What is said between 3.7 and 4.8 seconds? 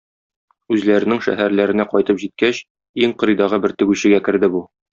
тегүчегә керде бу.